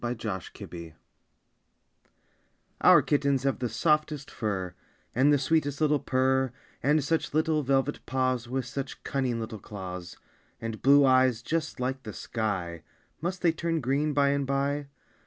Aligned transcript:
_OUR 0.03 0.15
KITTENS 0.51 0.93
Our 2.81 3.03
kittens 3.03 3.43
have 3.43 3.59
the 3.59 3.69
softest 3.69 4.31
fur, 4.31 4.73
And 5.13 5.31
the 5.31 5.37
sweetest 5.37 5.79
little 5.79 5.99
purr, 5.99 6.51
And 6.81 7.03
such 7.03 7.35
little 7.35 7.61
velvet 7.61 8.03
paws 8.07 8.49
With 8.49 8.65
such 8.65 9.03
cunning 9.03 9.39
little 9.39 9.59
claws, 9.59 10.17
And 10.59 10.81
blue 10.81 11.05
eyes, 11.05 11.43
just 11.43 11.79
like 11.79 12.01
the 12.01 12.13
sky! 12.13 12.81
(Must 13.21 13.43
they 13.43 13.51
turn 13.51 13.79
green, 13.79 14.13
by 14.13 14.29
and 14.29 14.47
by?) 14.47 14.87